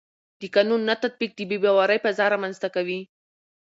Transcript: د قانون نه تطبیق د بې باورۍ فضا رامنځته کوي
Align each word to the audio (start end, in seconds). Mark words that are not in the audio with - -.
د 0.39 0.41
قانون 0.55 0.81
نه 0.89 0.95
تطبیق 1.03 1.31
د 1.35 1.41
بې 1.49 1.57
باورۍ 1.63 1.97
فضا 2.05 2.25
رامنځته 2.33 2.67
کوي 2.75 2.99